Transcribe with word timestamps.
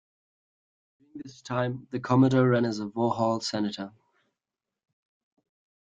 During 0.97 1.21
this 1.23 1.43
time 1.43 1.87
the 1.91 1.99
Commodore 1.99 2.49
ran 2.49 2.65
as 2.65 2.79
a 2.79 2.87
Vauxhall 2.87 3.41
Senator. 3.41 3.93